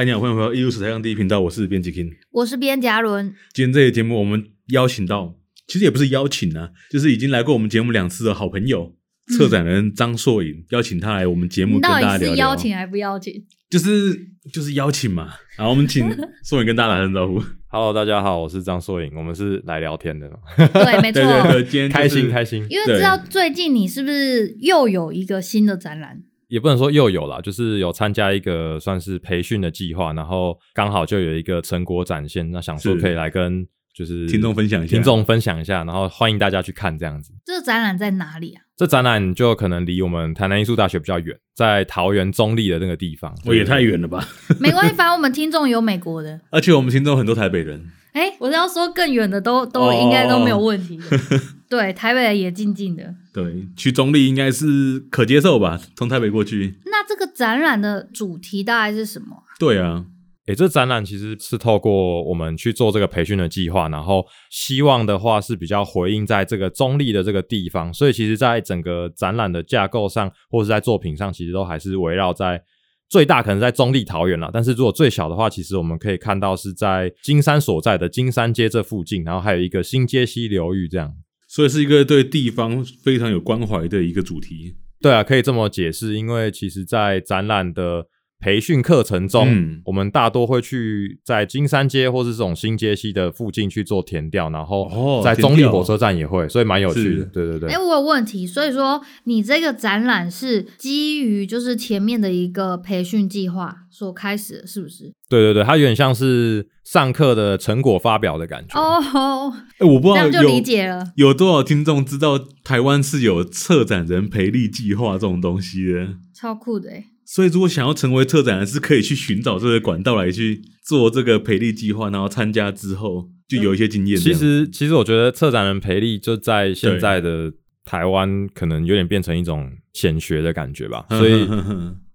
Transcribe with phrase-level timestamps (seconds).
[0.00, 3.34] 嗨，你好，欢迎回到艺术史台上第一频道，我是编辑 King，我是编辑阿伦。
[3.52, 5.34] 今天这个节目我们邀请到，
[5.66, 8.94] 其实也不是邀请啊，就是已经来过我们节目两次的好朋友，
[9.30, 12.18] 嗯、策展人张硕颖，邀请他来我们节目跟大家聊聊。
[12.18, 13.44] 到底是邀请还不邀请？
[13.68, 14.18] 就是
[14.50, 15.34] 就是邀请嘛。
[15.58, 16.08] 然后我们请
[16.46, 17.38] 硕颖跟大家打声招呼。
[17.68, 20.26] Hello，大家好，我是张硕颖，我们是来聊天的。
[20.56, 22.66] 对，没错，对对对，今天、就是、开心开心。
[22.70, 26.22] 因为知道最近你是不是又有一个新的展览？
[26.50, 37.32] 也不能说又有啦，就是有参加一个算是培训的计划，然后刚好就有一个成果展现，那想说可以来跟就是听众分享一下，听众分享一下，然后欢迎大家去看这样子。
[37.46, 38.62] 这个展览在哪里啊？
[38.76, 43.34] 这展览就可能离我们台南艺术大学比较远，在桃园中立的那个地方。
[43.46, 44.26] 我也太远了吧？
[44.58, 47.90] 没关系，反正我们听众有美国的，而且我们听众很多台北人。
[48.12, 51.04] 哎、欸，我是要说更远的都都应该都没有问题的。
[51.70, 51.80] Oh.
[51.80, 53.14] 对，台北也近近的。
[53.32, 55.80] 对，去中立应该是可接受吧？
[55.96, 56.80] 从台北过去。
[56.86, 59.44] 那这个展览的主题大概是什么？
[59.58, 60.04] 对啊，
[60.46, 72.62] 哎、欸，这展览其实是透过我们去做这个培训的计划，然后希望的话是比较回应在这个中立的这个地方，所以其实在整个展览的架构上，或是在作品上，其实都还是围绕在。
[73.08, 81.12] 最大可能在中立桃园了，但是如果最小的话，其实我们可以看到是在金山所在的金山街这附近，然后还有一个新街溪流域这样，
[81.50, 84.76] 所以是一个对地方非常有关怀的一个主题。
[85.00, 88.06] 对啊，可以这么解释，因为其实在展览的。
[88.40, 97.24] 培训课程中，嗯，我们大多会去在金山街或是这种新街西的附近去做填调，然后在中立火车站也会，所以蛮有趣的。
[97.26, 97.68] 对对对。
[97.68, 105.12] 哎、欸，我有问题，所以说你这个展览是基于就是前面的一个培训计划所开始的，是不是？
[105.28, 108.80] 对对对，它有点像是上课的成果发表的感觉。
[108.80, 111.04] 哦，哎，我不知道这样就理解了。
[111.14, 116.08] 有，有多少听众知道台湾是有策展人培力计划这种东西的？
[116.34, 117.04] 超酷的哎！
[117.32, 124.18] 所以，如果想要成为策展人，是可以去寻找这个管道来去做这个培力计划，然后参加之后就有一些经验。
[124.18, 127.52] 其实，其实我觉得策展人培力就在现在的
[127.84, 131.06] 台湾，可能有点变成一种显学的感觉吧。
[131.16, 131.48] 所以，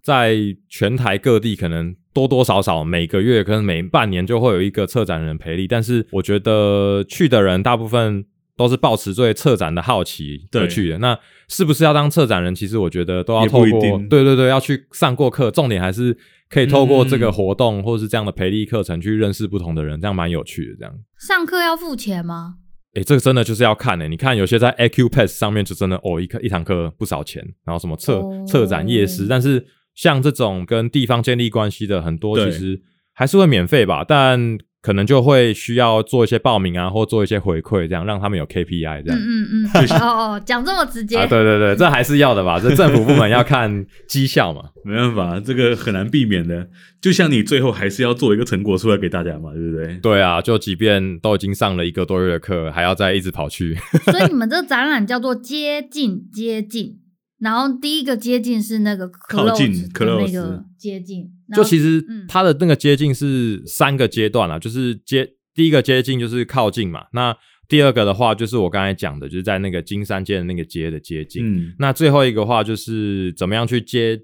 [0.03, 0.35] 在
[0.67, 5.65] 全台各地，可能多多少少每个月，可能每半年就会有一个策展人培力。
[5.65, 8.25] 但是，我觉得去的人大部分。
[8.57, 10.97] 都是抱持对策展的好奇而去的。
[10.99, 11.17] 那
[11.47, 12.55] 是不是要当策展人？
[12.55, 15.51] 其实我觉得都要透过，对对对，要去上过课。
[15.51, 16.17] 重点还是
[16.49, 20.75] 可以透过这个活动，或是这样的培力课程去认识不同的人，这样蛮有趣的。
[20.79, 22.55] 这样上课要付钱吗？
[22.93, 24.09] 诶、欸，这个真的就是要看诶、欸。
[24.09, 28.69] 你看有些在 Acupass 上面就真的哦，一课一堂课不少钱，然后什么策策、oh.
[28.69, 32.81] 展夜市，但是像这种跟地方建立关系的很多，其实
[33.13, 34.57] 还是会免费吧，但。
[34.85, 39.17] 可能就会需要做一些报名啊，或做一些回馈，这样让他们有 KPI 这样。
[39.19, 39.87] 嗯嗯嗯。
[39.99, 41.17] 哦哦，讲这么直接。
[41.17, 42.59] 啊，对对对，这还是要的吧？
[42.61, 46.67] 这政府部门要看绩效嘛， 没办法，这个很难避免的。
[47.01, 49.97] 就像你最后还是要做一个成果出来给大家嘛，对不对？
[50.03, 53.75] 对啊，就即便都已经上了一个多月的课，还要再一直跑去。
[54.11, 56.97] 所以你们这个展览叫做接近接近，
[57.45, 61.29] 然后第一个接近是那个靠近的那个接近。
[61.55, 74.19] 就其实它的那个接近是三个阶段啦，就是接第一个接近就是靠近嘛，那第二个的话就是我刚才讲的，就是在那个金山街的那个街的接近，嗯，那最后一个的话就是怎么样去接，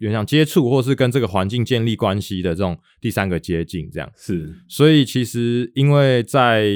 [0.00, 4.10] 原想接触或是跟这个环境建立关系的这种第三个接近，这样。
[4.14, 6.66] 是，所以其实因为在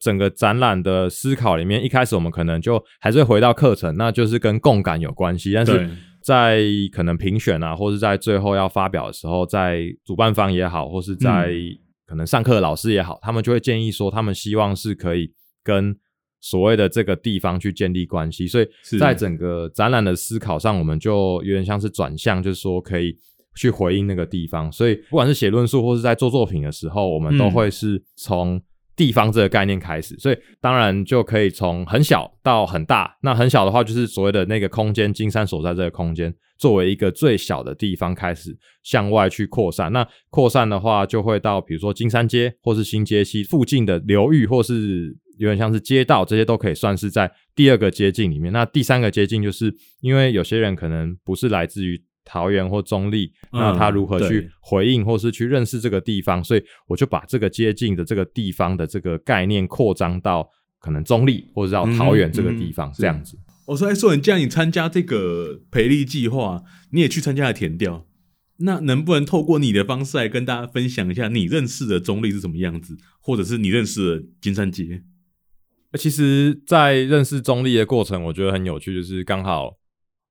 [0.00, 5.88] 整个展览的思考里面，一开始我们可能就还是会回到课程，那就是跟共感有关系，但是。
[6.22, 6.60] 在
[6.92, 11.50] 可能评选啊，或是在最后要发表的时候，在主办方也好，或是在
[12.06, 15.32] 可能上课的老师也好，他们就会建议说，他们希望是可以
[15.64, 15.96] 跟
[16.38, 18.46] 所谓的这个地方去建立关系。
[18.46, 18.68] 所以
[18.98, 23.16] 在整个展览的思考上，我们就有点像是转向，就是说可以
[23.56, 24.70] 去回应那个地方。
[24.70, 28.60] 所以不管是写论述或是在做作品的时候，我们都会是从。
[29.00, 33.16] 地方这个概念开始，所以当然就可以从很小到很大。
[33.22, 39.90] 那很小的话，就是所谓的那个空间，金山所在这个空间，作为一个最小的地方开始向外去扩散。
[39.90, 48.52] 那扩散的话，就会到比如说金山街或是新街西附近的流域，或是有点像是街道，这些都可以算是在第二个接近里面。
[48.52, 51.98] 那第三个接近，就是因为有些人可能不是来自于。
[52.24, 56.40] 桃园或中坜，那他如何去回应或是去认识这个地方？
[56.40, 63.36] 嗯、所以我就把这个接近的这个地方的这个概念扩张到可能中立或者到桃园这个地方，这样子。
[63.66, 66.62] 我说，哎，硕影，既然你参加这个培力计划，
[66.92, 68.06] 你也去参加了田调，
[68.58, 75.02] 那能不能透过你的方式来跟大家分享一下你认识的中立是什么样子，或者是你认识的金山街？
[75.98, 79.79] 其实，在认识中立的过程，我觉得很有趣，就是刚好。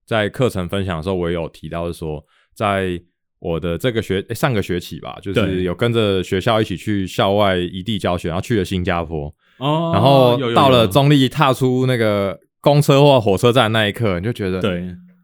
[0.10, 2.26] 在课程分享的时候，我也有提到说，
[2.56, 3.00] 在
[3.38, 9.32] 我的这个学上个学期吧，就是有跟着学校一起去校外异地教学，然后去了新加坡。
[9.60, 14.84] 哦，然后到了中立，踏出那个公车或火车站那一刻，你就觉得，对，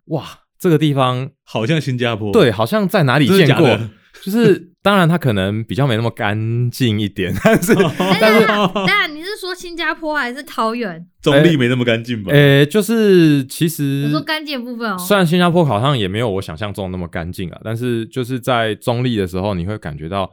[0.10, 0.24] 哇，
[0.60, 3.80] 这个地方好像新加坡，对，好像在哪里见过，
[4.22, 4.75] 就是。
[4.86, 8.46] 当然，它可能比较没那么干净一点， 但是，但是，
[8.86, 11.04] 但你是说新加坡还是桃园？
[11.24, 12.32] 中立没那么干净吧？
[12.32, 14.96] 诶、欸欸，就是其实我说干净的部分哦。
[15.00, 20.32] 虽然新加坡好像也没有我想象中那么干净啊，但是就是在中立的时候，你会感觉到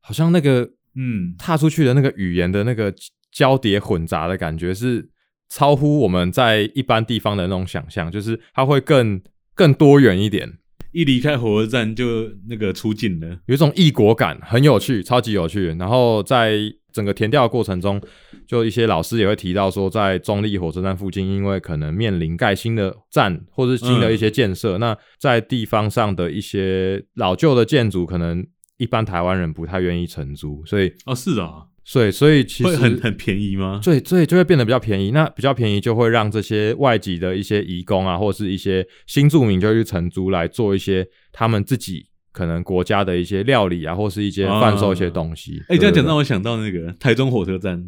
[0.00, 2.90] 好像那个嗯，踏出去的那个语言的那个
[3.30, 5.10] 交叠混杂的感觉，是
[5.50, 9.20] 超乎我们在一般地方的那种想象，就是它会更
[9.54, 10.54] 更多元一点。
[10.92, 15.68] 一离开火车站就那个出境了，有一种异国感，很有趣，超级有趣。
[15.78, 16.58] 然后在
[16.92, 18.00] 整个填调的过程中，
[18.46, 28.44] 就一些老师也会提到说，在中立火车站附近，因为可能面临盖新的站或是新的一些建设，嗯，那在地方上的一些老旧的建筑，可能
[28.76, 31.66] 一般台湾人不太愿意承租，所以哦，是啊。
[31.82, 33.80] 所以，所以其实会很很便宜吗？
[33.82, 35.10] 对，所以就会变得比较便宜。
[35.10, 45.60] 那比较便宜，就会让这些外籍的一些移工啊，或者是一些新住民，就去承租来做一些他们自己可能国家的一些料理啊，或是一些贩售一些东西。
[45.68, 47.82] 哎、啊，欸、这样讲让我想到那个台中火车站。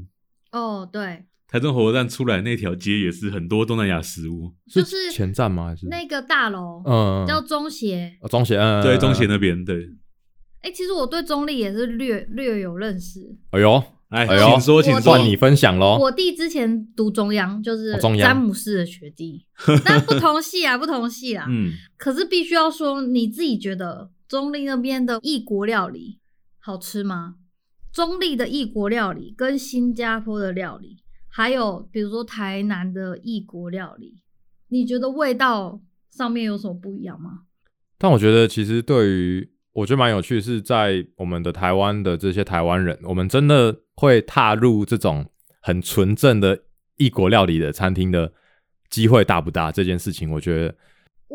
[0.51, 5.69] 哦，对，台中火车站出来那条街也是很多东南亚食物，就是前站吗？
[5.69, 6.83] 还是那个大楼？
[6.85, 8.13] 嗯，叫中协。
[8.21, 9.89] 哦，中协，嗯，对，中协那边，对。
[10.63, 13.37] 哎、欸，其实我对中立也是略略有认识。
[13.51, 15.99] 哎呦，哎，请说，请说，你分享喽。
[16.01, 19.45] 我弟之前读中央，就是詹姆斯的学弟，
[19.85, 21.47] 但不同系啊，不同系啊。
[21.49, 21.73] 嗯。
[21.97, 26.21] 可是必须要说，你自己觉得中立那边的异国料理
[26.59, 27.35] 好吃吗？
[27.93, 30.99] 中立的异国料理跟新加坡的料理，
[31.29, 34.19] 还有比如说台南的异国料理，
[34.69, 37.41] 你觉得味道上面有什么不一样吗？
[37.99, 45.25] 但我觉得，其实对于我觉得蛮有趣，是在我们的台湾的这些台湾人，我们真的会踏入这种
[45.63, 46.59] 很纯正的
[46.99, 48.31] 异国料理的餐厅的
[48.91, 49.73] 机会大不大？
[49.73, 50.75] 这件事情，我觉得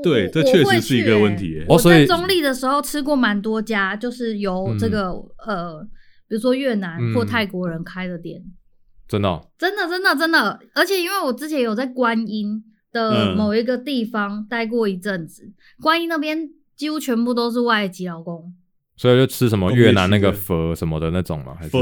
[0.03, 1.65] 对，这确实是一个问题。
[1.67, 5.09] 我在中立的时候吃过蛮多家，就是由这个、
[5.47, 5.83] 嗯、呃，
[6.27, 8.39] 比如说越南或泰国人开的店，
[9.07, 10.59] 真的、哦，真的，真的，真的。
[10.75, 16.51] 而且因为我之前有在观音的某一个地方待过一阵子，嗯、观音那边。
[16.77, 18.53] 几乎全部都是外籍劳工，
[18.95, 21.81] 所以就吃什么越南那个佛什么的那种嘛，还是粉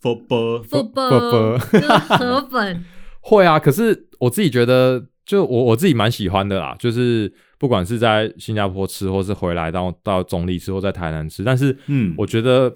[0.00, 0.16] 粉
[0.64, 2.84] 粉粉粉就是 河粉。
[3.20, 6.74] 会啊，可是我自己觉得，就我我自己蛮喜欢的啦。
[6.78, 12.74] 就是不管是在新加坡吃，或是回来到到中坜吃，或在台南吃，但是嗯，我觉得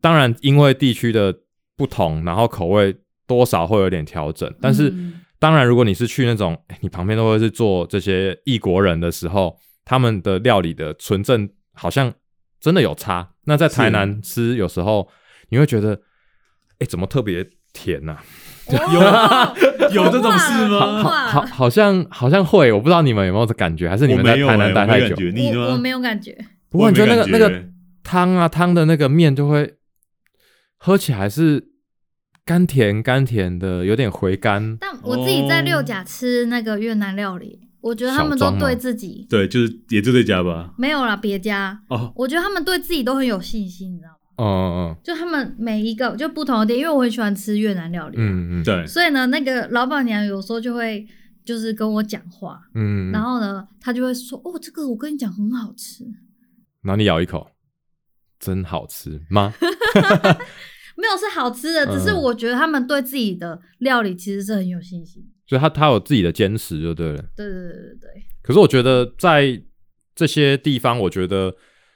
[0.00, 1.32] 当然因为地区的
[1.76, 2.96] 不同，然后口味
[3.28, 4.52] 多少会有点调整。
[4.60, 9.56] 但是、嗯、当然，如果你是去那种你旁边都会是做这些异国人的时候。
[9.86, 12.12] 他们的料理的纯正好像
[12.60, 13.30] 真的有差。
[13.44, 15.08] 那在台南吃，有时候
[15.48, 18.24] 你会觉得，哎、欸，怎么特别甜呐、啊？
[19.94, 21.02] 有有这种事吗？
[21.02, 25.16] 好，好，好像好像会，我不知道你们有没有这感觉，还是你们在台南待太久？
[25.60, 26.36] 我我没有感觉。
[26.68, 27.64] 不过你觉得那个那个
[28.02, 29.76] 汤啊，汤的那个面就会
[30.76, 31.68] 喝起来是
[32.44, 34.76] 甘甜甘甜的，有点回甘。
[34.80, 37.65] 但我自己在六甲吃那个越南料理。
[37.80, 42.12] 我觉得他们都对自己，对，就是也就这家吧，没有啦，别家哦。
[42.16, 44.16] 我觉得他们对自己都很有信心，你知道吗？
[44.38, 48.86] 嗯嗯嗯，就他们每一个就不同的店，因为我很喜欢吃越南料理，嗯嗯，对。
[48.86, 51.06] 所以呢，那个老板娘有时候就会
[51.44, 56.04] 就是跟我讲话，嗯，然后呢，她就会说：“哦，这个我跟你讲很好吃。”
[56.82, 57.48] 然后你咬一口，
[58.38, 59.54] 真好吃吗？
[60.98, 65.26] 没有，是好吃的，只是我觉得他们对自己的料理其实是很有信心。
[65.46, 67.24] 所以他他有自己的坚持就对了。
[67.36, 68.10] 对对对对对。
[68.42, 69.60] 可是我觉得在
[70.14, 71.54] 这些地方，我觉得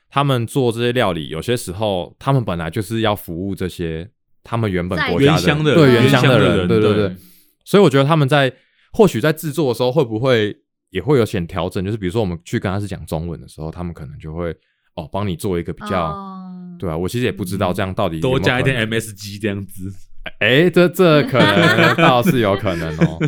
[0.09, 4.11] 他们做这些料理，有些时候他们本来就是要服务这些
[4.42, 7.16] 他们原本国家的，的对原乡的人，对对对。
[7.64, 8.52] 所以我觉得他们在
[8.92, 10.57] 或许在制作的时候，会不会
[10.90, 11.85] 也会有些调整？
[11.85, 14.54] 就是比如说我们去跟他是讲中文的时候，他们可能就会
[14.97, 19.92] 哦帮你做一个比较，哦、对啊，我其实也不知道这样到底有有多加一点 MSG 这样子。
[20.38, 23.18] 哎、欸，这这可能倒是有可能哦，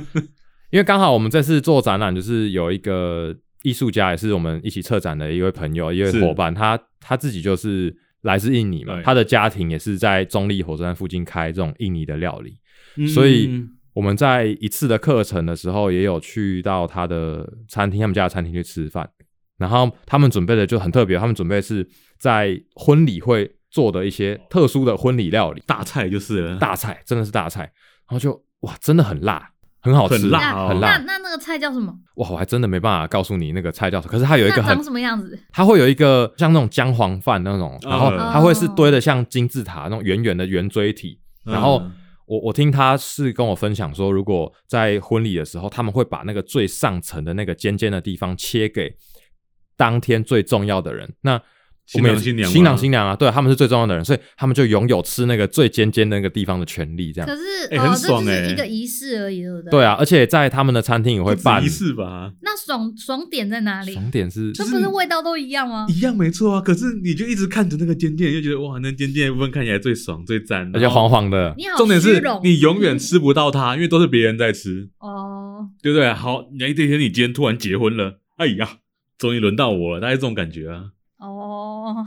[0.70, 12.58] 因为刚好我们这次做展览，就是有一个艺术家，也是我们一起策展的一位朋友，一位伙伴，他他自己就是来自印尼嘛，他的家庭也是在中立火车站附近开这种印尼的料理，
[12.96, 13.50] 嗯、所以
[13.94, 19.08] 我们在一次的课程的时候，也有去到他的餐厅，他们家的餐厅去吃饭，
[19.58, 23.50] 然后他们准备的就很特别，他们准备是在婚礼会。
[23.72, 29.50] 做的一些特殊的婚礼料理，大菜就是了，大菜真的是大菜，然后就哇，真的很辣，
[29.80, 30.98] 很好吃，很辣，哦，很辣。
[30.98, 31.92] 那那那个菜叫什么？
[32.16, 34.12] 哇，我还真的没办法告诉你那个菜叫什么。
[34.12, 35.36] 可是它有一个很长什么样子？
[35.50, 41.18] 它会有一个像那种姜黄饭那种，然后它会是堆的像金字塔那种圆圆的圆锥体。
[41.44, 41.82] 然后
[42.26, 48.94] 我我听他是跟我分享说，如果在婚礼的时候，他们会把那个最上层的那个尖尖的地方切给
[49.76, 51.12] 当天最重要的人。
[51.22, 51.40] 那
[51.92, 57.12] 新郎新娘，新郎新娘啊，对，他们是最重要的人，所以他们就拥有吃那个最尖尖的那个地方的权利。
[57.12, 59.70] 这样，可是，欸、很爽哎、欸，一个仪式而已，对不对？
[59.70, 62.32] 对啊，而且在他们的餐厅也会办仪式吧？
[62.40, 63.92] 那爽爽点在哪里？
[63.92, 65.86] 爽点是，这不是味道都一样吗？
[65.90, 66.60] 一样没错啊。
[66.62, 71.54] 可是你就一直看着那个尖尖，就觉得哇，那尖尖的部分看起来最爽最赞，而且黄黄的。
[71.58, 74.88] 你好，重点是你永远吃不到它，因为都是别人在吃。
[74.98, 76.10] 哦，对不对？
[76.14, 78.78] 好，你一天你今天突然结婚了，哎呀，
[79.18, 80.86] 终于轮到我了，大概这种感觉啊。
[81.82, 82.06] 哦。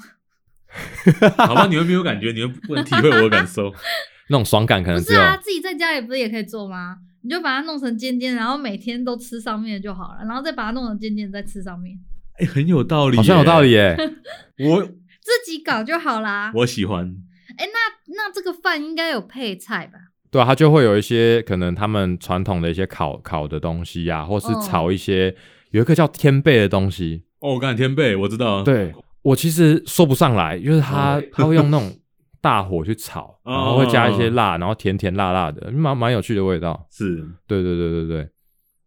[1.38, 3.72] 好吧，你们没有感觉，你们不能体会我的感受。
[4.28, 6.98] 那种爽感可能不是啊，自己在家里不是也可以做吗？
[7.22, 11.96] 你就把它弄成尖尖，然后每天都吃上面就好了，然后再把它弄成尖尖，再吃上面。
[12.40, 13.96] 哎、欸，很有道理，好像有道理耶。
[14.68, 16.52] 我自己搞就好啦。
[16.56, 17.16] 我喜欢。
[17.58, 20.00] 哎、欸，那那这个饭应该有配菜吧？
[20.32, 25.40] 对啊，它就会有一些可能他们传统的一些烤烤的东西呀、啊，或是炒一些、哦、
[25.72, 27.24] 有一个叫天贝的东西。
[27.40, 28.64] 哦，我刚才天贝我知道。
[28.64, 28.94] 对。
[29.26, 31.92] 我其实说不上来，就是他 他会用那种
[32.40, 36.88] 大火去炒，然后会加一些辣，然后甜甜辣辣的，蛮蛮有趣的味道。
[36.92, 38.30] 是，对对对对对。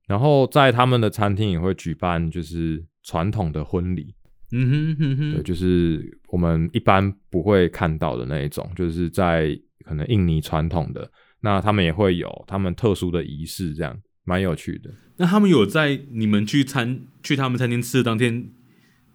[0.06, 4.14] 然后在他们的餐厅也会举办就是传统的婚礼，
[4.52, 14.88] 嗯哼哼哼，对，就是我们一般不会看到的那一种，就是在可能印尼传统的，那他们也会有他们特殊的仪式，这样蛮有趣的。
[15.16, 18.48] 那他们有在你们去餐去他们餐厅吃的当天，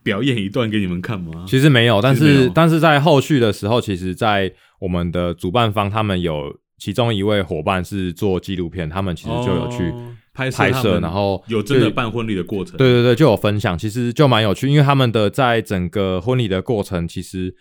[0.04, 1.46] 表演一段给你们看吗？
[1.48, 9.94] 其实没有，但是但是在后续的时候，其实，在我们的主办方，他们有其中一位伙伴是做纪录片，他们其实就有去
[10.34, 12.78] 拍摄，拍摄，然后有真的办婚礼的过程。
[12.78, 17.56] 对对对，就有分享，其实就蛮有趣，因为他们的在整个婚礼的过程，其实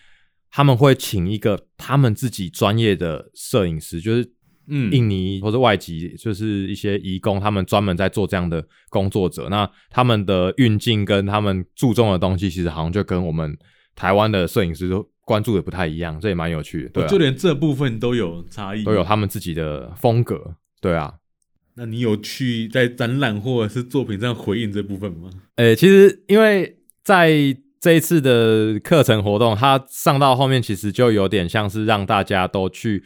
[0.51, 4.33] 他们会请一个他们自己专业的摄影师，就是。
[4.75, 9.49] 嗯，印尼或者外籍，就是一些移工，他们专门在做这样的工作者。
[9.51, 13.55] 那他们的运镜跟他们注重的东西，其实好像就跟我们
[13.95, 16.89] 台湾的摄影师都关注的不太一样，这也蛮有趣的。
[16.89, 20.57] 对啊，就连这部分都有差异，都有他们自己的风格。
[20.81, 21.13] 对啊，
[21.75, 25.29] 那你有去在展览或者是作品上回应这部分吗？
[25.57, 27.31] 诶、欸，其实因为在
[27.79, 33.05] 这一次的课程活动，它上到后面其实就有点像是让大家都去。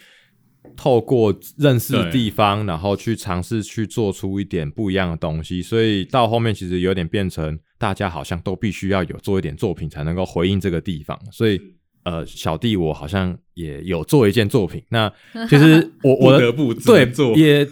[0.76, 11.18] 透过认识地方，然后去尝试去做出一点不一样的东西，所以到后面其实有点变成大家好像都必须要有做一点作品才能够回应这个地方。
[11.30, 11.61] 所以，
[12.04, 14.82] 呃，小弟我好像也有做一件作品。
[14.90, 15.12] 那
[15.49, 17.68] 其实我我不得不对做也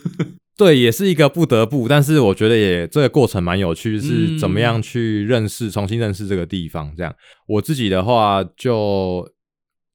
[0.56, 6.94] 对，也是一个不得不，但是我觉得也这个过程蛮有趣，是怎么样去认识、重新认识这个地方。
[6.96, 7.14] 这样
[7.46, 9.28] 我自己的话就。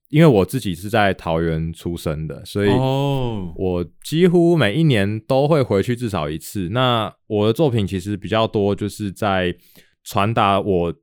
[0.09, 6.69] 因为我自己是在桃园出生的，所以我几乎每一年都会回去至少一次。
[6.69, 9.55] 那我的作品其实比较多，就是在
[10.03, 10.93] 传达我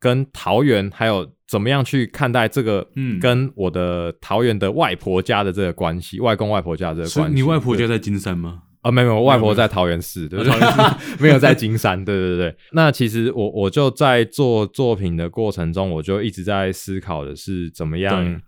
[0.00, 7.34] 跟桃园还有怎么样去看待这个，嗯，跟我的桃园的外婆家的这个关系，外公外婆家的这个关系。
[7.34, 8.62] 你外婆家在金山吗？
[8.80, 10.52] 啊，没有，外婆在桃园市，对不对？
[11.18, 12.56] 没有在金山，对对对。
[12.72, 18.40] 那其实我我就在做作品的过程中，我就一直在思考的是怎么样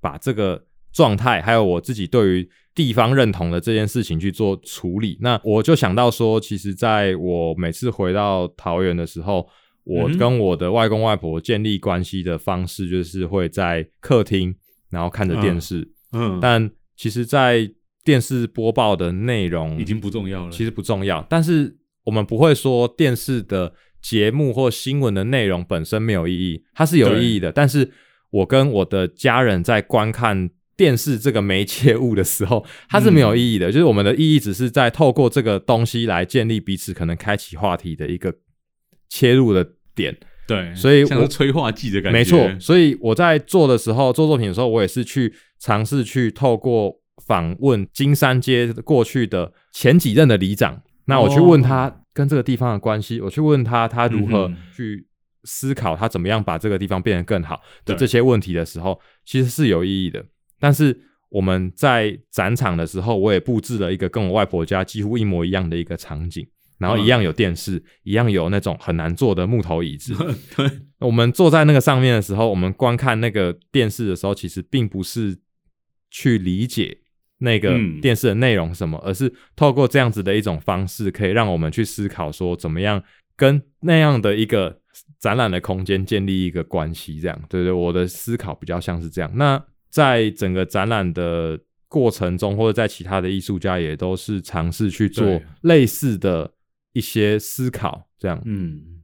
[0.00, 5.18] 把这个状态，还有我自己对于地方认同的这件事情去做处理。
[5.20, 9.46] 那我就想到说，其实在我每次回到桃园的时候，
[9.84, 14.54] 我跟我的外公外婆建立关系的方式，就是会在客厅，
[14.90, 15.86] 然后看着电视。
[16.12, 17.70] 嗯，但其实，在
[18.06, 21.26] 电视播报的内容已经不重要了，其实不重要。
[21.28, 27.50] 但是我们不会说电视的节目或新闻的内容本身没有意义，它是有意义的。
[27.50, 27.90] 但是
[28.30, 33.70] 我跟我的家人在观看电视这个媒介物的时候，它是没有意义的。
[33.70, 38.32] 嗯、就是我们的意义只是在透过这个东西来建立彼此可能开启话题的一个
[39.08, 40.16] 切入的点。
[40.46, 42.16] 对，所以我像催化剂的感觉。
[42.16, 47.00] 没错，所以我在做的时候，做作品的时候，我也是去尝试去透过。
[47.24, 55.06] 访问金山街过去的前几任的里长，那我去问他跟这个地方的关系，我去问他他如何去
[55.44, 60.24] 思考他怎么样把这个地方变得更好的这些问题的时候，其实是有意义的。
[60.58, 66.46] 但是我们在展场的时候，我也布置了一个跟我外婆家几乎一模一样的一个场景，
[66.78, 70.14] 然后一样有电视，一样有那种很难坐的木头椅子。
[70.56, 70.70] 对，
[71.00, 75.38] 我们坐在那个上面的时候，我们观看那个电视的时候，其实并不是
[76.10, 76.98] 去理解。
[77.38, 83.02] 那个电视的内容什么，嗯、而是透过这样子的一种方式，可以让我们去思考说，怎么样
[83.36, 84.80] 跟那样的一个
[85.18, 87.20] 展览的空间建立一个关系。
[87.20, 89.30] 这样，对对，我的思考比较像是这样。
[89.34, 96.50] 那在整个展览的过程中，或者在其他的艺术家也都是尝试去做类似的
[96.92, 98.08] 一些思考。
[98.18, 99.02] 这样，嗯。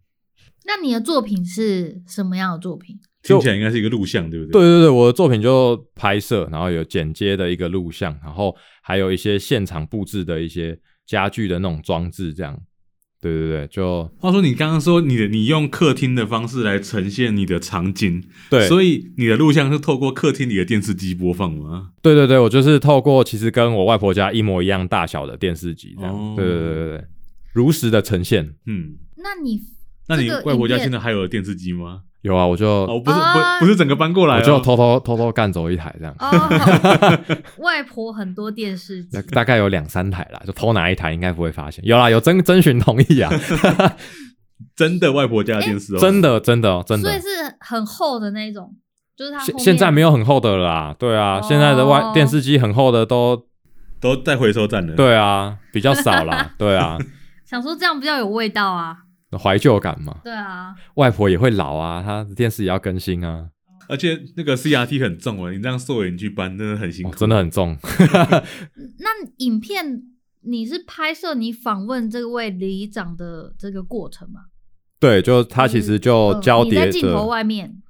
[0.64, 2.98] 那你的作品是什么样的作品？
[3.22, 4.52] 听起来应该是一个录像，对不对？
[4.52, 12.58] 对对对，我的作品就拍摄，然后有剪接的一个录像，然后还有一些现场布置的一些家具的那种装置，这样。
[13.20, 21.90] 对对对，就话说你刚刚说你的你用客厅的方式来呈现你的场景，对，所以你的录像是透过客厅里的电视机播放吗？
[22.02, 26.12] 对对对，我就是透过其实跟我外婆家一模一样大小的电视机这样。
[26.12, 27.04] 哦、对对对对对，
[27.52, 28.44] 如实的呈现。
[28.66, 29.60] 嗯，那你
[30.08, 32.02] 那你外婆家现在还有电视机吗？
[32.22, 36.14] 有啊，我就哦，不是不不是整个搬过来，我就偷偷偷偷干走一台这样。
[36.18, 36.30] 哦，
[37.58, 41.84] 外婆很多电视机，大概有两三台啦，就偷拿一台应该不会发现。
[41.84, 43.30] 有啦，有征征询同意啊，
[44.76, 48.72] 真的外婆家的电视哦， 真的真的真的，所以是很厚的那种，
[49.16, 53.46] 就是它现现在没有很厚的啦，对啊，现在的外电视机很厚的都
[54.00, 56.96] 都在回收站了，对啊，比较少啦，对啊，
[57.44, 58.98] 想说这样比较有味道啊。
[59.38, 63.48] 怀旧感嘛，对啊，外婆也会老啊，她电视也要更新啊，
[63.88, 67.76] 而且那个 CRT 很重啊，你这样缩影去搬真的很辛苦，哦，真的很重。
[68.98, 70.02] 那影片
[70.42, 74.40] 你是拍摄你访问这位里长的这个过程吗？
[75.00, 77.82] 对，就他其实就交叠着，你在镜头外面，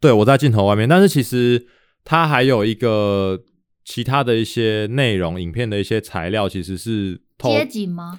[0.00, 1.66] 对，我在镜头外面，但是其实
[2.04, 3.40] 他还有一个
[3.84, 8.18] 其他的一些内容，影片的一些材料其实是街景吗？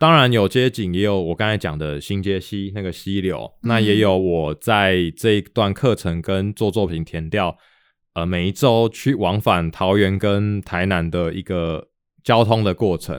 [0.00, 7.58] 当然有街景，也有我刚才讲的新街溪那个溪流，嗯、那也有我在这一段课程跟做作品填调，
[8.14, 11.88] 呃，每一周去往返桃园跟台南的一个
[12.24, 13.14] 交通的过程。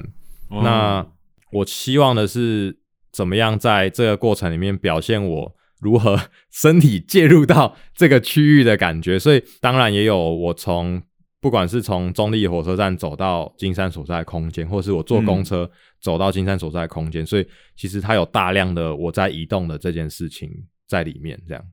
[0.49, 1.05] 哦、那
[1.51, 2.79] 我希望的是
[3.11, 11.03] 怎么样在这个过程里面表现我如何 身体介入到这个区域的感觉，所以当然也有我从。
[11.41, 15.67] 不管是从中立火车站走到金山所在的空间，或是我坐公车
[15.99, 20.51] 走到金山所在的空间，嗯、所以其实它有大量的我在移动的这件事情
[20.87, 21.41] 在里面。
[21.47, 21.63] 这样，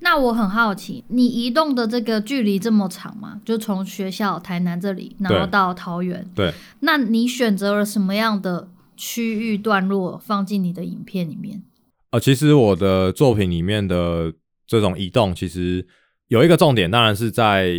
[0.00, 3.38] 那我很好奇，你移动的这个距离这么长吗？
[3.44, 6.26] 就从学校台南这里，然后到桃园。
[6.34, 11.62] 对，那你选择了什么样的区域段落放进你的影片里面？
[12.10, 14.32] 呃，其实我的作品里面的
[14.66, 15.86] 这种移动，其实
[16.28, 17.74] 有一个重点，当然是在。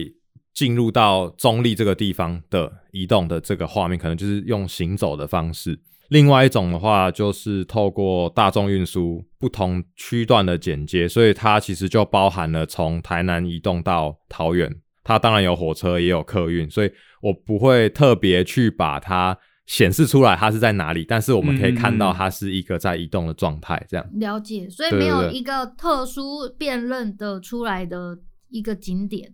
[0.56, 5.80] 进入到中立这个地方的移动的这个画面，可能就是用行走的方式。
[6.10, 14.74] 另外一种的话，就是透过大众运输不同区段的剪接，所以它其实就包含了从台南移动到桃园。
[15.04, 16.92] 它当然有火车，也有客运，所以
[17.22, 21.04] 我不会特别去把它显示出来，它是在哪里。
[21.08, 23.84] 但是我们可以看到，它是一个在移动的状态。
[23.90, 24.06] 这样。
[24.14, 28.18] 嗯，了解，所以没有一个特殊辨认的出来的
[28.50, 29.34] 一个景点。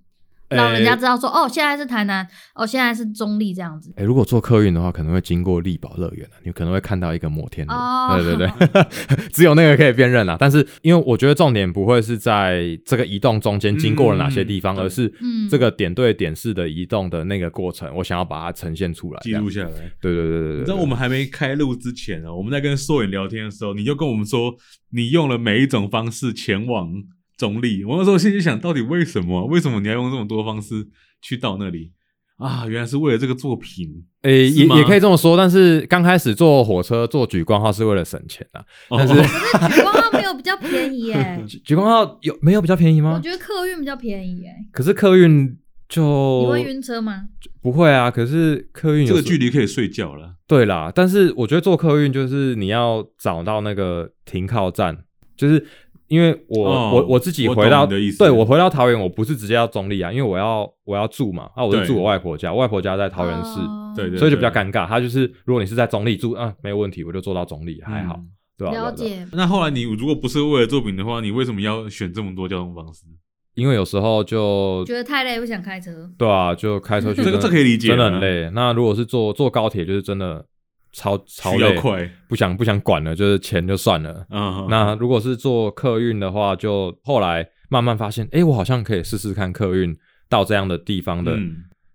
[0.52, 3.92] 让人家知道说，哦，现在是台南，哦，现在是中立这样子。
[3.96, 7.78] 哎，如果坐客运的话，可能会经过力宝乐园，你可能会看到一个摩天轮。
[7.78, 8.86] 哦，对对对
[9.32, 10.36] 只有那个可以辨认啦。
[10.40, 15.12] 但是，因为我觉得重点不会是在这个移动中间经过了哪些地方，而是
[15.50, 19.70] 这个点对点式的移动的那个过程，我想要把它呈现出来，记录下来。
[20.02, 20.58] 对对对对对。
[20.60, 24.54] 你知道我们还没开录之前啊，我们在跟硕影聊天的时候，你就跟我们说，
[24.92, 26.92] 你用了每一种方式前往。
[27.42, 29.48] 中立，我那时候心里想到底为什么？
[29.48, 30.88] 为什么你要用这么多方式
[31.24, 31.92] 去到那里
[32.38, 32.68] 啊？
[32.68, 34.06] 原来是为了这个作品。
[34.22, 35.36] 诶、欸，也也可以这么说。
[35.36, 38.64] 但是刚开始坐火车坐莒光号是为了省钱啊。
[38.92, 41.44] 但是，可是莒光号没有比较便宜耶。
[41.66, 43.14] 莒光号有没有比较便宜吗？
[43.16, 44.54] 我觉得客运比较便宜耶。
[44.72, 45.58] 可是客运
[45.90, 47.24] 就你会晕车吗？
[47.60, 48.12] 不会啊。
[48.12, 50.36] 可是客运这个距离可以睡觉了。
[50.46, 54.96] 对啦，但是我觉得坐客运就是你要找到那个停靠站，
[55.36, 55.66] 就是。
[56.12, 63.56] 因为我、哦、我我自己回到，我对我回到桃园，我不是直接要中立啊，因为我要我要住嘛，啊，我就住我外婆家，对外婆家在桃园市，
[63.96, 64.86] 对、哦，所以就比较尴尬。
[64.86, 68.74] 他就是如果你是在中立住，啊，没有问题，我就坐到中立还好，嗯、对吧？
[68.74, 69.26] 了解。
[69.32, 73.06] 那后来你如果不是为了作品的话，你为什么要选这么多交通方式？
[73.54, 76.12] 因为有时候就觉得太累，不想开车。
[76.18, 78.52] 对啊，就开车去，这个这可以理解，真的很累。
[78.54, 80.46] 那如果是坐坐高铁，就是真的。
[80.94, 82.10] 超超累，快。
[82.28, 84.26] 不想不想管了，就是钱就算了。
[84.30, 89.96] 嗯，那如果是做客运的话，就后来慢慢发现，哎、欸，我好像可以试试看客运
[90.30, 91.38] 到这样的地方的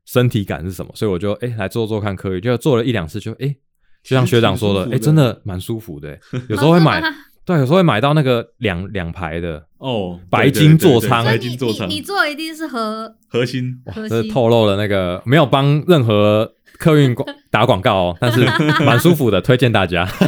[0.06, 3.56] 身体感是什么，嗯、所以我就哎、欸、来做做看客运，就做了一两次就，就、欸、哎，
[4.02, 6.18] 就像学长说的，哎、欸，真的蛮舒服的。
[6.48, 7.02] 有时候会买，
[7.44, 18.44] 对，有时候会买到那个两两排的哦，白金座舱，白金座舱，你坐一定是核核心，这透露了那个没有帮任何客运广打广告哦，但是
[18.84, 20.06] 蛮舒服的，推荐大家。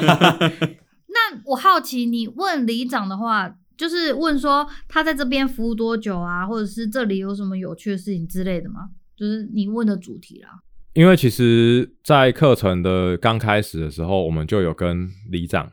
[1.09, 3.57] 那我好奇，你问里长的话。
[3.79, 8.89] 就是问说他在这边服务多久啊，或者是这里有什么有趣的事情之类的吗？
[9.17, 10.49] 就是你问的主题啦。
[10.95, 15.71] 因为其实，在课程的刚开始的时候，我们就有跟里长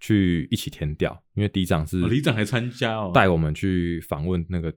[0.00, 4.72] 去一起填调，因为里长是里长还参加哦，带我们去访问那个，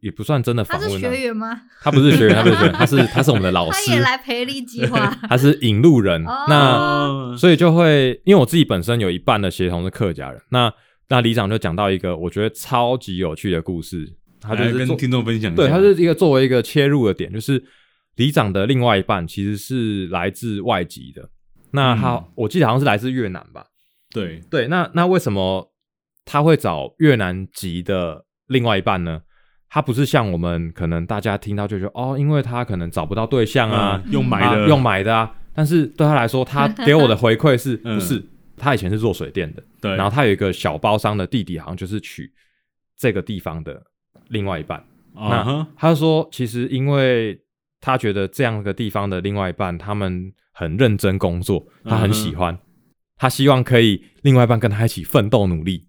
[0.00, 0.88] 也不算真的访问。
[0.88, 1.60] 他是学员吗？
[1.82, 3.86] 他不是学员，他不是学员，他是他是我们的老师。
[3.86, 6.24] 他也来培力计划， 他是引路人。
[6.26, 10.72] 哦、那所以就会，因为我自己本身有一半的协同是客家人，那。
[11.06, 15.62] 那里长就讲到一个我觉得超级有趣的故事，他就是跟听众分享一下。
[15.62, 17.62] 对，他是一个作为一个切入的点，就是
[18.16, 21.28] 里长的另外一半其实是来自外籍的。
[21.72, 23.66] 那他、嗯、我记得好像是来自越南吧？
[24.14, 25.70] 对对，那那为什么
[26.24, 29.20] 他会找越南籍的另外一半呢？
[29.74, 35.34] 他不是像我们可能大家听到就说哦，因为他可能找不到对象啊，嗯、用买的、啊、用买的啊。
[35.52, 38.18] 但是对他来说，他给我的回馈是 不是？
[38.18, 42.32] 嗯他以前是做水电的，对，然后他有一个小包商的弟弟，好像就是娶
[42.96, 43.82] 这个地方的
[44.28, 44.78] 另外一半。
[45.12, 45.28] Uh-huh.
[45.28, 47.36] 那他说，其实因为
[47.80, 52.60] 他觉得这样的地方的另外一半，他们很认真工作，他很喜欢，Uh-huh.
[53.16, 55.88] 他希望可以另外一半跟他一起奋斗努力。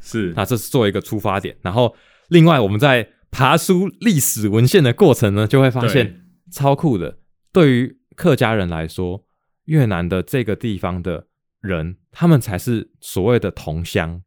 [0.00, 1.54] 是，那这是作为一个出发点。
[1.60, 1.94] 然后，
[2.30, 7.18] 另外我们在爬书历史文献的过程呢，就会发现超酷的。
[7.52, 9.26] 对于客家人来说，
[9.66, 11.26] 越南的这个地方的。
[11.62, 14.22] 人，他们才是所谓的同乡，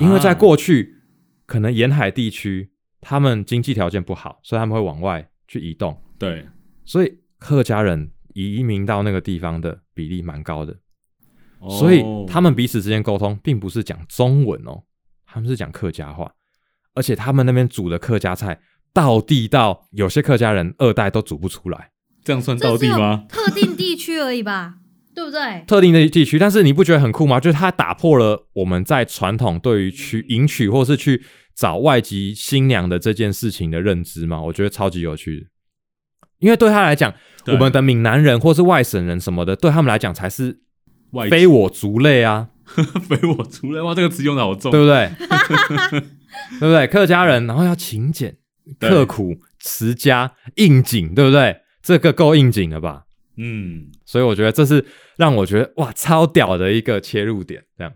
[0.00, 1.02] 因为在过去，
[1.46, 6.00] 可能沿海地区他们经济条件不好，所以他们会往外去移动。
[6.20, 6.46] 对，
[6.84, 10.78] 所以客家人移民到那个地方的比例蛮高的，
[11.68, 14.84] 所以他们彼此之间沟通并不是讲中文哦，
[15.26, 16.32] 他们是讲客家话，
[16.94, 18.60] 而且他们那边煮的客家菜
[18.92, 21.90] 道地到，有些客家人二代都煮不出来，
[22.24, 23.24] 这样算道地吗？
[23.28, 24.76] 特定地区而已吧。
[25.14, 25.62] 对不对？
[25.66, 27.38] 特定的地区，但是你不觉得很酷吗？
[27.38, 31.22] 就是他打破了我们在传统对于去迎娶或是去
[31.54, 34.40] 找外籍新娘的这件事情的认知吗？
[34.40, 35.46] 我觉得超级有趣的，
[36.38, 37.12] 因为对他来讲，
[37.48, 40.60] 我们的闽南人或是外省人什么的，对他们来讲才是
[41.28, 42.48] 非我族类啊，
[43.06, 45.12] 非我族类哇，这个词用的好重，对不对？
[46.60, 46.86] 对不对？
[46.86, 48.36] 客家人，然后要勤俭、
[48.80, 51.58] 刻苦、持家、应景，对不对？
[51.82, 53.04] 这个够应景了吧？
[53.36, 54.84] 嗯，所以我觉得这是
[55.16, 57.92] 让我觉得哇超屌的一个切入点，这样。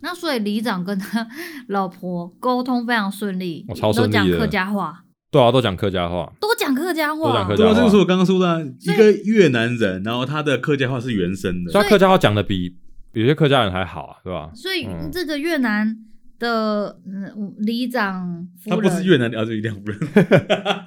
[0.00, 1.26] 那所以里长跟他
[1.68, 5.04] 老婆沟通非常顺利，我超顺利的，都讲客家话。
[5.30, 7.74] 对啊，都讲客家话，都讲客家话，都讲客家话。
[7.74, 12.76] 这个是我刚刚说的，一个越南人，然后他的客家话是原生的，所以他客家话讲的比
[13.12, 14.50] 有些客家人还好啊，对吧？
[14.54, 15.96] 所以这个越南。
[16.38, 19.98] 的嗯，里长夫人，他不是越南的，而是里长夫人，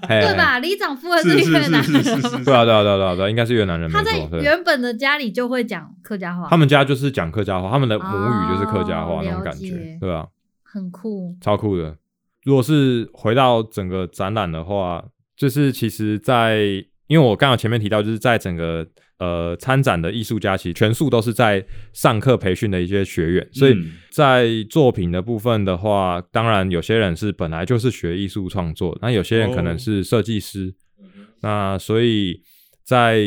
[0.07, 0.59] 对吧？
[0.59, 2.03] 里长夫人是越南人，
[2.43, 3.89] 对啊，对啊，对啊，对啊，对应该是越南人。
[3.91, 10.27] 他在原本的家里就会讲客家话，他们家就是讲客家话，他们的母语就是客家话那种感觉，对吧？
[10.63, 11.97] 很酷，超酷的。
[12.43, 15.03] 如果是回到整个展览的话，
[15.35, 16.59] 就是其实，在
[17.07, 18.87] 因为我刚刚前面提到，就是在整个。
[19.21, 23.75] 呃，参展的艺术家其实全数都是在上课培训的一些学员，所以
[24.09, 31.05] 在作品的部分的话，嗯、当然有些人是本来就是学艺术创作，那有些人可能是设计师，哦、
[31.41, 32.41] 那所以。
[32.83, 33.21] 在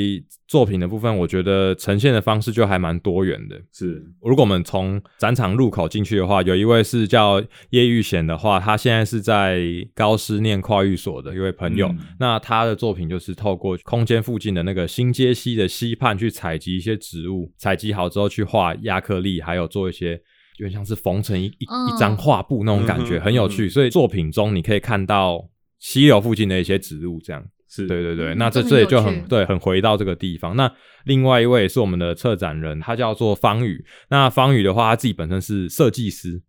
[0.47, 3.61] 作品的部分，我觉得呈现的方式就还蛮多元的。
[3.73, 9.63] 是，如果我们从展场入口进去的话，有一位是叫叶玉贤的话，他现在是在
[9.95, 11.89] 高师念跨域所的一位朋友。
[11.89, 20.21] 嗯、那他的作品就是透过空间附近的那个新街溪的溪畔去采集一些植物，采集好之后去画亚克力，还有做一些
[20.59, 23.69] 有点像是缝成一一一张画布那种感觉，很有趣。
[23.69, 27.43] 所以作品中你可以看到溪流附近的一些植物，这样。
[27.75, 30.55] 是对对对，嗯、那这这也就很对，很回到这个地方。
[30.55, 30.73] 那
[31.05, 33.85] 另外一位是我们的策展人，他叫做方宇。
[34.11, 36.41] 那方宇的话，他自己本身是设计师，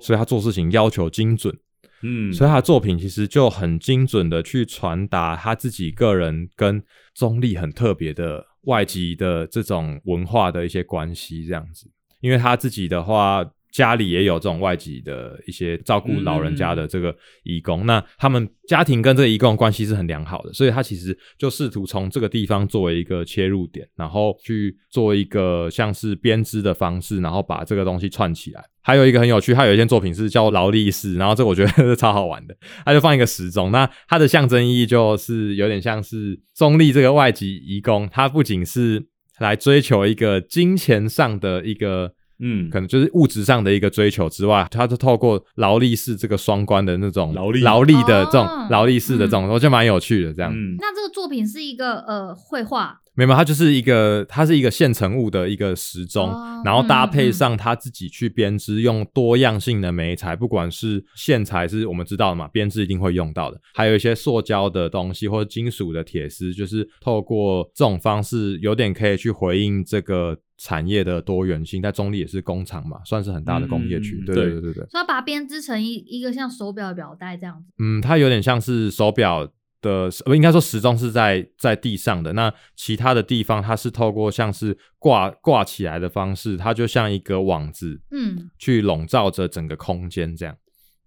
[0.00, 1.54] 所以他做事情要求精准。
[2.02, 6.82] 嗯，所以他的作品其实就很精准的去传达他自己个人跟
[7.14, 11.90] 中立很特别的外籍的这种文化的一些关系，这样子。
[12.20, 13.44] 因为他自己的话。
[13.74, 28.64] 家里也有这种外籍的一些照顾老人家的这个义工，嗯、那他们家庭跟这个义工关系是很良好的，所以他其实就试图从这个地方作为一个切入点，然后去做一个像是编织的方式，然后把这个东西串起来。
[28.80, 39.04] 还有一个很有趣，他有一件作品是叫劳力士，然后这个我觉得是超好玩的，他就放一个时钟，那它的象征意义就是有点像是中立这个外籍义工，他不仅是
[39.40, 42.14] 来追求一个金钱上的一个。
[42.38, 50.52] 嗯，可能就是物质上的一个追求之外，他是透过劳力士这个双关的那种劳力劳力的这种劳力士的这种，我觉得蛮有趣的这样。
[50.52, 53.00] 嗯，那这个作品是一个呃绘画。
[53.16, 71.80] 没有，它就是一个，它是一个现成物的一个时钟，哦、然后搭配上他自己去编织，嗯、用多样性的媒材，不管是线材是我们知道的嘛，编织一定会用到的，还有一些塑胶的东西或者金属的铁丝，就是透过这种方式，有点可以去回应这个产业的多元性。
[71.80, 74.86] 在中立也是工厂嘛，算是很大的工业区，嗯、对对对对对。
[74.88, 77.72] 所以把它编织成一一个像手表的表带这样子。
[77.78, 79.48] 嗯，它有点像是手表。
[79.84, 90.56] 的不应该说时钟是在在地上的，那其他的地方它是透过像是挂挂起来的方式，它就像一个网子，嗯，去笼罩着整个空间这样。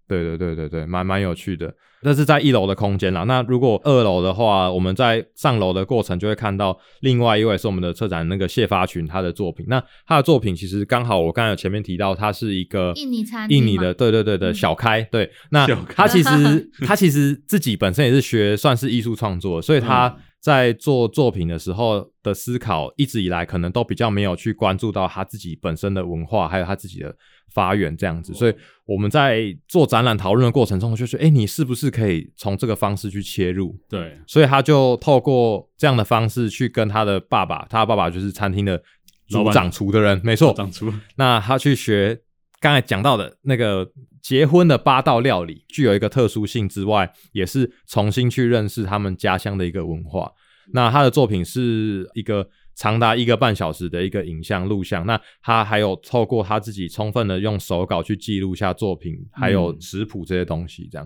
[0.08, 1.72] 对对对对对，蛮蛮有趣的。
[2.00, 3.24] 那是在一楼的空间啦。
[3.24, 9.66] 那如果二楼的话，我们在上楼的过程就会看到另外一位是我们的策展那个谢发群他的作品。
[9.68, 15.00] 那他的作品其实刚好我刚才有前面提到，他是一个印尼餐印尼的，对对对的小开。
[15.00, 27.14] 嗯、对， 那他其实 他其实自己本身也是学算是艺术创作，所以他在做作品的时候的思考，一直以来可能都比较没有去关注到他自己本身的文化，还有他自己的。
[27.50, 33.74] 发源这样子，所以我们在做展览讨论的过程中，就是，哎，你是不是可以从这个方式去切入？
[33.88, 38.80] 对，所以他就透过这样的方式去跟他的爸爸，他的爸爸就是餐厅的
[39.28, 40.92] 主掌厨的人，没错，掌厨。
[41.16, 42.20] 那他去学
[42.60, 43.90] 刚才讲到的那个
[44.22, 50.32] 结婚的八道料理，具有一个特殊性之外，也是重新去认识他们家乡的一个文化。
[50.72, 52.48] 那他的作品是一个。
[52.78, 61.04] 长达一个半小时的一个影像录像，那他还有透过他自己充分的用手稿去记录下作品，还有食谱这些东西，这样。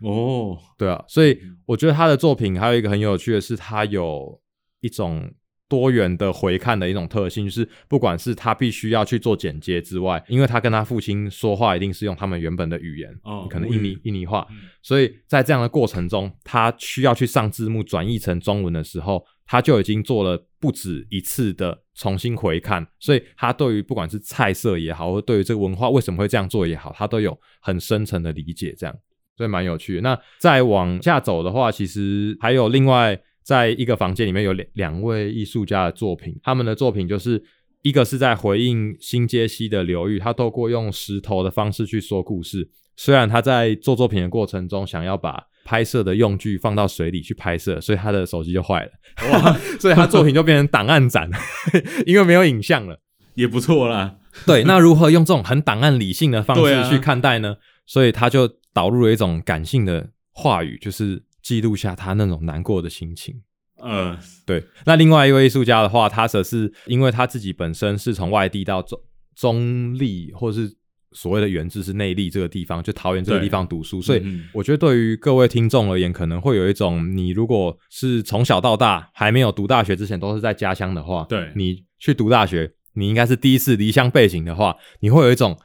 [0.00, 4.40] 哦，对啊，所以我觉得他的作品还有一个很有趣的是，他有
[4.80, 5.32] 一种
[5.68, 14.46] 多元的回看的一种特性，就是不管是他必须要去做剪接之外，因为他跟他父亲说话一定是用他们原本的语言，哦，可能印尼印尼话，
[14.82, 19.24] 所以在这样的过程中，他需要去上字幕转译成中文的时候。
[19.50, 28.94] 他就已经做了不止一次的重新回看，所以他对于不管是菜色也好，或对于这个文化为什么会这样做也好，他都有很深层的理解，这样，
[29.38, 30.00] 所以蛮有趣的。
[30.02, 37.42] 那再往下走的话，其实还有另外在一个房间里面有两两位艺术家的作品，他们的作品就是
[37.80, 42.68] 一个是在回应新街西的流域，他透过用石头的方式去说故事。
[42.94, 48.92] 虽然他在做作品的过程中想要把拍摄的用具放到水里去拍摄，所以他的手机就坏了，
[49.32, 49.56] 哇！
[49.80, 51.30] 所以他作品就变成档案展，
[52.04, 53.00] 因为没有影像了，
[53.34, 54.16] 也不错啦。
[54.44, 57.52] 对，那如何用这种很档案理性的方式去看待呢？
[57.52, 57.56] 啊、
[57.86, 63.42] 所以他就导入了一种感性的话语，就是记录下他那种难过的心情。
[63.82, 64.64] 嗯、呃，对。
[64.84, 69.00] 那另外一位艺术家的话，他则是因为他自己本身是从外地到中
[69.34, 70.76] 中立，或是。
[71.12, 74.22] 所谓的原自是内力这个地方，就桃园这个地方读书，所以
[74.52, 85.58] 我觉得对于各位听众而言，可能会有一种，你如果是从小到大还没有读大学之前都是在家乡的话，对，你去读大学，你应该是第一次离乡背井的话，你会有一种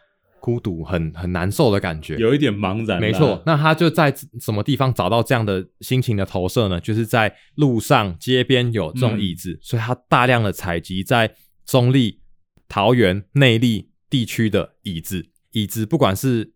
[0.43, 2.99] 孤独、很很难受的感觉，有一点茫然。
[2.99, 6.81] 没错，那他就在什么地方找到这样的心情的投射呢？
[6.81, 11.33] 就是在路上、街边有这种椅子，嗯、所以他大量的采集在
[11.65, 12.19] 中立、
[12.67, 15.25] 桃园、内力地区的椅子。
[15.51, 16.51] 椅子不管是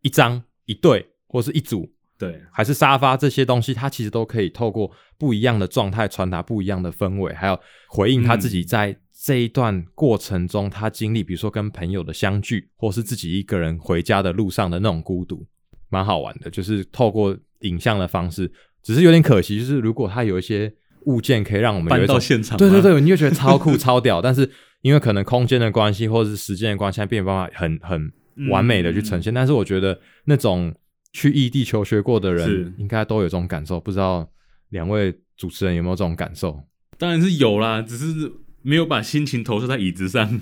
[0.00, 15.46] 一张、一对，或是一组，对，还是沙发这些东西，它其实都可以透过不一样的状态传达不一样的氛围，还有回应他自己在这一段过程中他经历，比如说跟朋友的相聚，或是自己一个人回家的路上的那种孤独，
[15.90, 16.50] 蛮好玩的。
[16.50, 18.50] 就是透过影像的方式，
[18.82, 20.72] 只是有点可惜，就是如果他有一些
[21.04, 24.50] 物件可以让我们搬到现场，对对对，你就觉得超酷 超屌，但是
[24.80, 28.12] 因为可能空间的关系，或者是时间的关系，它并没有办法很很。
[28.50, 30.70] 完美的去呈现，嗯、但是我觉得那种
[31.16, 34.28] 去异地求学过的人应该都有这种感受，不知道
[34.68, 36.62] 两位主持人有没有这种感受？
[36.98, 40.38] 当然是有啦，只是没有把心情投射在椅子上。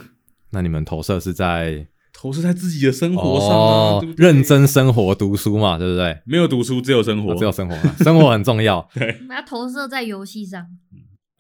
[0.50, 6.18] 那你们投射是在投射在自己的生活上啊，哦、对对认真生活读书嘛，对不对？
[6.26, 8.84] 没有读书，只有生活，哦、只有生活，生活很重要。
[8.94, 10.66] 对，把它投射在游戏上，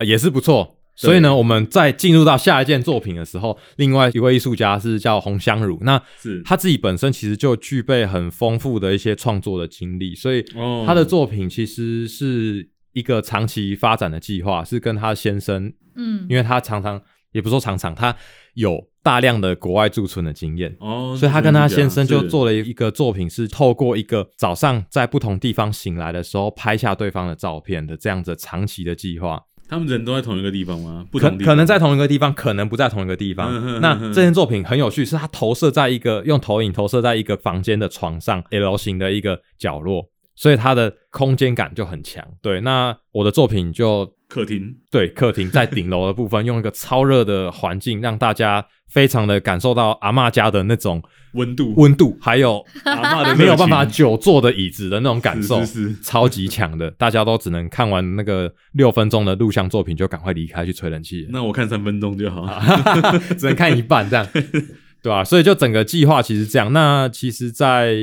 [0.06, 0.78] 也是不错。
[0.96, 6.40] 所以呢，我们在进入到下一件作品的时候，另外一位艺术家是叫洪香如，那是。
[6.44, 10.44] 他自己本身其实就具备很丰富的一些创作的经历，所以
[10.86, 17.02] 他的作品其实是一个长期发展的计划，是跟他先生，嗯，因为他常常
[17.32, 18.14] 也不说常常，他
[18.54, 29.42] 有大量的国外驻村的经验，哦，所以他跟他先生就做了一个作品，是透过一个早上在不同地方醒来的时候拍下对方的照片的这样子长期的计划。
[29.68, 31.06] 他们人都在同一个地方吗？
[31.10, 33.50] 不可可能在同一个地方，可能不在同一个地方。
[33.50, 42.24] 嗯、哼哼哼那这件作品很有趣，是它投射在一个用投影投射在一个房间的床上，L 型的一个角落，所以它的空间感就很强。
[42.42, 51.00] 对，那我的作品就客厅，对，客厅在顶楼的部分，用一个超热的环境，让大家非常的感受到阿嬷家的那种。
[51.34, 56.90] 温度，温度， 还有阿嬷的 没有办法久坐的椅子的那种感受，是是是超级强的。
[56.92, 61.26] 大家都只能看完那个六分钟的录像作品，就赶快离开去吹冷气。
[61.30, 62.46] 那我看三分钟就好，
[63.38, 64.26] 只能看一半这样，
[65.02, 65.24] 对吧、啊？
[65.24, 66.72] 所以就整个计划其实这样。
[66.72, 67.96] 那其实，在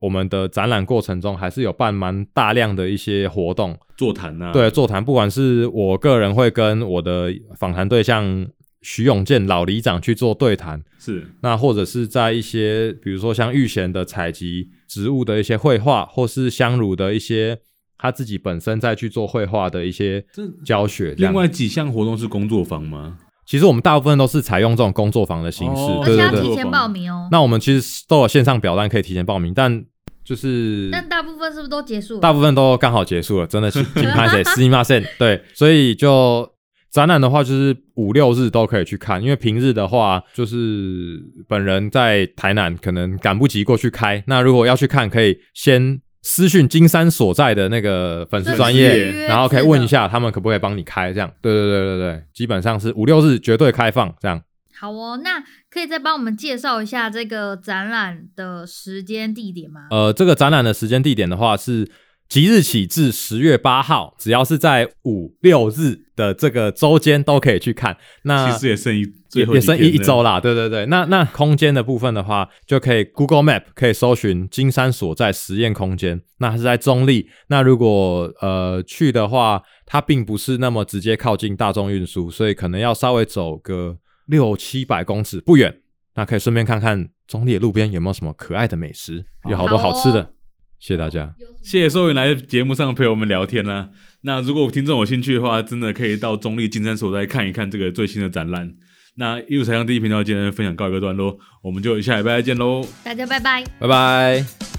[0.00, 5.04] 我们的展览过程中，还是有办蛮大量的一些活动座谈啊，对，座谈。
[5.04, 8.46] 不管是我个人会跟我的访谈对象。
[8.86, 17.58] 徐永健老里长去做对谈，是那或者是在一些比如说像玉贤的采集植物的一些绘画，或是香茹的一些
[17.96, 20.22] 他自己本身再去做绘画的一些
[20.66, 21.14] 教学。
[21.16, 23.16] 另外几项活动是工作坊吗？
[23.46, 26.42] 其实我们大部分都是采用这种工作坊的形式，哦、对对对。
[26.42, 27.26] 提前报名哦。
[27.30, 29.82] 那我们其实都有线上表单可以提前报名，但
[30.24, 32.20] 就是但大部分是不是都结束了？
[32.20, 36.50] 大部分都刚好结束了，真的是 金拍谁私密马赛对，所以就。
[36.90, 44.22] 展览的话，就是五六日都可以去看，因为平日的话，就是本人在台南，可能赶不及过去开。
[44.28, 51.28] 那如果要去看，可以先私讯金山所在的那个粉丝专业，然后可以问一下他们可不可以帮你开，这样。
[51.42, 54.40] 对对对对对，基本上是五六日绝对开放，这样。
[54.78, 55.42] 好哦，那
[55.74, 59.88] 可以再帮我们介绍一下这个展览的时间地点吗？
[59.90, 61.90] 呃，这个展览的时间地点的话是。
[62.26, 67.94] 即日起至十月八号，只要是在五六日的这个周间都可以去看。
[68.22, 69.02] 那其实也剩一
[69.34, 70.86] 也也剩一一周啦，对对对。
[70.86, 77.28] 那那空间的部分的话，就可以 Google Map 可以搜寻金山所在实验空间，那它是在中立。
[77.48, 85.80] 那如果呃去的话，它并不是那么直接靠近大众运输，所以可能要稍微走个六七百公尺，不远。
[86.14, 90.32] 那可以顺便看看中立的路边有没有什么可爱的美食，有好多好吃的。
[90.78, 93.88] 谢谢大家，谢谢收影来节目上陪我们聊天啦、啊。
[94.20, 98.74] 那如果听众有兴趣的话，真的可以到中立金山所再看一看这个最新的展览。
[99.16, 104.73] 那艺术财经第一频道今天分享告一个段落，我们就下礼拜再见喽，大家拜拜，拜拜。